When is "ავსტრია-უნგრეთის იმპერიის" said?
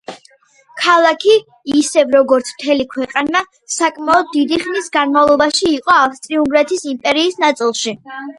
5.99-7.41